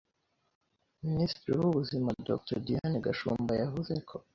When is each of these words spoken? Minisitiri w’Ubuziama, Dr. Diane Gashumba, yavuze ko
Minisitiri 1.07 1.53
w’Ubuziama, 1.59 2.11
Dr. 2.27 2.57
Diane 2.65 2.97
Gashumba, 3.05 3.53
yavuze 3.61 3.93
ko 4.09 4.15